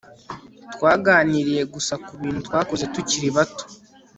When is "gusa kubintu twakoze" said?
1.73-2.83